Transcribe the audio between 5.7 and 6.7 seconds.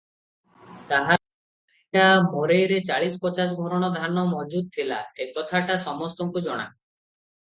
ସମସ୍ତଙ୍କୁ ଜଣା।